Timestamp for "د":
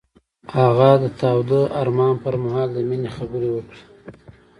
1.03-1.05, 2.73-2.77